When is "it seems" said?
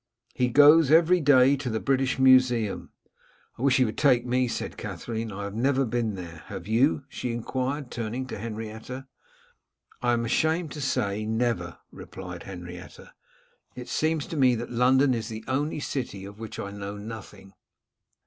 13.75-14.25